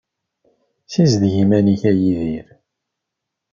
[0.85, 2.47] Ssizdeg iman-ik a Yidir.